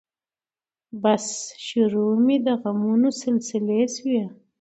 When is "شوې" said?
3.95-4.23